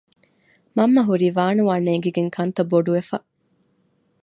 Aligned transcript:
މަންމަ 0.75 1.01
ހުރީ 1.07 1.27
ވާނުވާ 1.37 1.75
ނޭގިގެން 1.85 2.31
ކަންތައް 2.35 2.69
ބޮޑުވެފަ 2.71 3.17